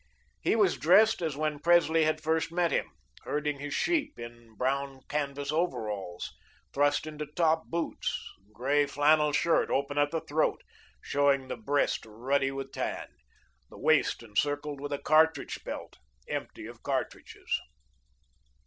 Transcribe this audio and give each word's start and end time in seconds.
He 0.39 0.55
was 0.55 0.79
dressed 0.79 1.21
as 1.21 1.37
when 1.37 1.59
Presley 1.59 2.05
had 2.05 2.23
first 2.23 2.51
met 2.51 2.71
him, 2.71 2.89
herding 3.21 3.59
his 3.59 3.75
sheep, 3.75 4.17
in 4.17 4.55
brown 4.55 5.01
canvas 5.07 5.51
overalls, 5.51 6.33
thrust 6.73 7.05
into 7.05 7.27
top 7.27 7.67
boots; 7.67 8.19
grey 8.51 8.87
flannel 8.87 9.31
shirt, 9.31 9.69
open 9.69 9.99
at 9.99 10.09
the 10.09 10.21
throat, 10.21 10.63
showing 11.03 11.49
the 11.49 11.55
breast 11.55 12.03
ruddy 12.07 12.49
with 12.49 12.71
tan; 12.71 13.09
the 13.69 13.77
waist 13.77 14.23
encircled 14.23 14.81
with 14.81 14.91
a 14.91 14.97
cartridge 14.97 15.63
belt, 15.63 15.99
empty 16.27 16.65
of 16.65 16.81
cartridges. 16.81 17.61